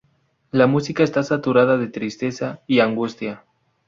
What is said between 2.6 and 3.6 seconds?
y angustia.